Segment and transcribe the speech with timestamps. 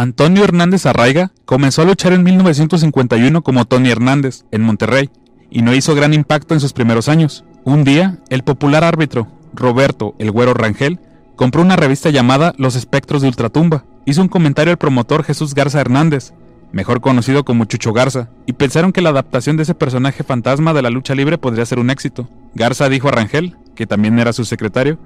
[0.00, 5.10] Antonio Hernández Arraiga comenzó a luchar en 1951 como Tony Hernández, en Monterrey,
[5.50, 7.44] y no hizo gran impacto en sus primeros años.
[7.64, 11.00] Un día, el popular árbitro, Roberto El Güero Rangel,
[11.36, 13.84] compró una revista llamada Los Espectros de Ultratumba.
[14.06, 16.32] Hizo un comentario al promotor Jesús Garza Hernández,
[16.72, 20.80] mejor conocido como Chucho Garza, y pensaron que la adaptación de ese personaje fantasma de
[20.80, 22.26] la lucha libre podría ser un éxito.
[22.54, 24.98] Garza dijo a Rangel, que también era su secretario,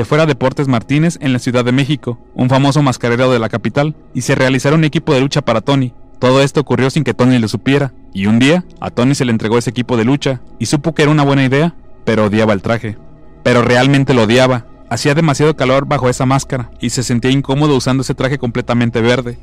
[0.00, 3.94] que fuera Deportes Martínez en la Ciudad de México, un famoso mascarero de la capital,
[4.14, 5.92] y se realizara un equipo de lucha para Tony.
[6.18, 9.32] Todo esto ocurrió sin que Tony lo supiera, y un día a Tony se le
[9.32, 11.74] entregó ese equipo de lucha, y supo que era una buena idea,
[12.06, 12.96] pero odiaba el traje.
[13.42, 18.00] Pero realmente lo odiaba, hacía demasiado calor bajo esa máscara, y se sentía incómodo usando
[18.00, 19.36] ese traje completamente verde.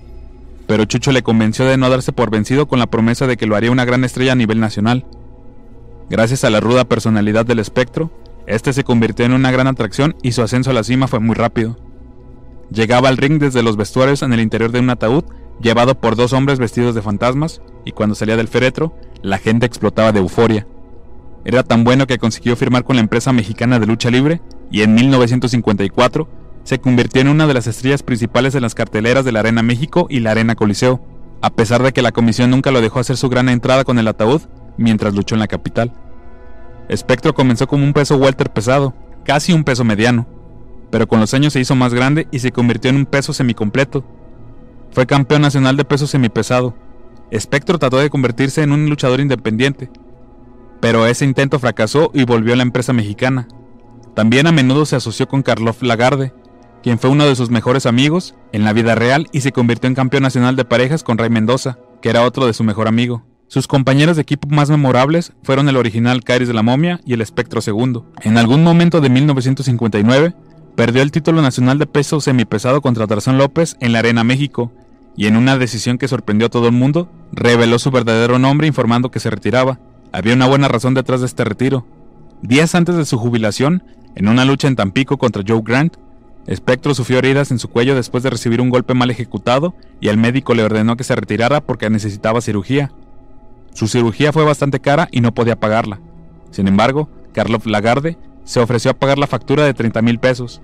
[0.65, 3.55] Pero Chucho le convenció de no darse por vencido con la promesa de que lo
[3.55, 5.05] haría una gran estrella a nivel nacional.
[6.09, 8.09] Gracias a la ruda personalidad del espectro,
[8.47, 11.35] este se convirtió en una gran atracción y su ascenso a la cima fue muy
[11.35, 11.77] rápido.
[12.71, 15.25] Llegaba al ring desde los vestuarios en el interior de un ataúd,
[15.61, 20.11] llevado por dos hombres vestidos de fantasmas, y cuando salía del féretro, la gente explotaba
[20.11, 20.65] de euforia.
[21.45, 24.95] Era tan bueno que consiguió firmar con la empresa mexicana de lucha libre, y en
[24.95, 26.27] 1954
[26.63, 30.07] se convirtió en una de las estrellas principales en las carteleras de la Arena México
[30.09, 31.01] y la Arena Coliseo,
[31.41, 34.07] a pesar de que la comisión nunca lo dejó hacer su gran entrada con el
[34.07, 34.41] ataúd
[34.77, 35.93] mientras luchó en la capital.
[36.95, 38.93] Spectro comenzó como un peso welter pesado,
[39.25, 40.25] casi un peso mediano,
[40.89, 44.05] pero con los años se hizo más grande y se convirtió en un peso semicompleto.
[44.91, 46.75] Fue campeón nacional de peso semipesado.
[47.37, 49.89] Spectro trató de convertirse en un luchador independiente,
[50.79, 53.47] pero ese intento fracasó y volvió a la empresa mexicana.
[54.15, 56.33] También a menudo se asoció con Karloff Lagarde,
[56.81, 59.95] quien fue uno de sus mejores amigos en la vida real y se convirtió en
[59.95, 63.23] campeón nacional de parejas con Ray Mendoza, que era otro de su mejor amigo.
[63.49, 67.21] Sus compañeros de equipo más memorables fueron el original Kairis de la Momia y el
[67.21, 68.01] Espectro II.
[68.21, 70.33] En algún momento de 1959,
[70.75, 74.73] perdió el título nacional de peso semipesado contra Tarzán López en la Arena México,
[75.15, 79.11] y en una decisión que sorprendió a todo el mundo, reveló su verdadero nombre informando
[79.11, 79.79] que se retiraba.
[80.11, 81.87] Había una buena razón detrás de este retiro.
[82.41, 83.81] Días antes de su jubilación,
[84.15, 85.95] en una lucha en Tampico contra Joe Grant,
[86.53, 90.17] Spectro sufrió heridas en su cuello después de recibir un golpe mal ejecutado y el
[90.17, 92.91] médico le ordenó que se retirara porque necesitaba cirugía.
[93.77, 95.99] Su cirugía fue bastante cara y no podía pagarla.
[96.49, 100.63] Sin embargo, Karloff Lagarde se ofreció a pagar la factura de 30 mil pesos.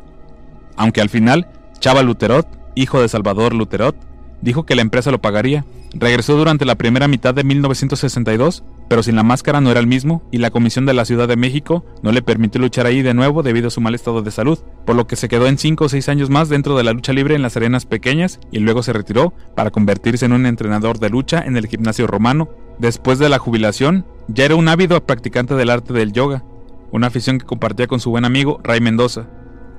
[0.77, 1.47] Aunque al final,
[1.77, 3.95] Chava Luterot, hijo de Salvador Luterot,
[4.41, 5.63] dijo que la empresa lo pagaría.
[5.93, 10.23] Regresó durante la primera mitad de 1962, pero sin la máscara no era el mismo
[10.31, 13.43] y la Comisión de la Ciudad de México no le permitió luchar ahí de nuevo
[13.43, 14.57] debido a su mal estado de salud,
[14.87, 17.13] por lo que se quedó en 5 o 6 años más dentro de la lucha
[17.13, 21.11] libre en las arenas pequeñas y luego se retiró para convertirse en un entrenador de
[21.11, 25.69] lucha en el gimnasio romano Después de la jubilación, ya era un ávido practicante del
[25.69, 26.43] arte del yoga,
[26.91, 29.27] una afición que compartía con su buen amigo Ray Mendoza.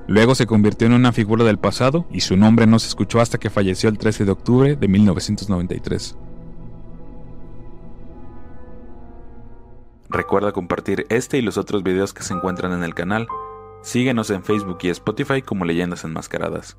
[0.07, 3.37] Luego se convirtió en una figura del pasado y su nombre no se escuchó hasta
[3.37, 6.17] que falleció el 13 de octubre de 1993.
[10.09, 13.27] Recuerda compartir este y los otros videos que se encuentran en el canal.
[13.81, 16.77] Síguenos en Facebook y Spotify como Leyendas Enmascaradas.